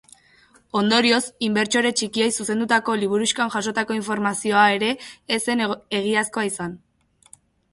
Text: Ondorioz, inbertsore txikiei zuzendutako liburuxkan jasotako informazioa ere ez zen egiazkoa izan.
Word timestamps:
Ondorioz, 0.79 1.19
inbertsore 1.47 1.91
txikiei 1.99 2.29
zuzendutako 2.43 2.95
liburuxkan 3.01 3.53
jasotako 3.57 3.99
informazioa 3.99 4.65
ere 4.79 4.91
ez 5.37 5.41
zen 5.47 5.63
egiazkoa 6.01 6.49
izan. 6.53 6.75